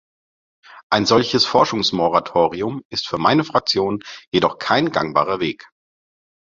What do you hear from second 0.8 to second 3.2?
Ein solches Forschungsmoratorium ist für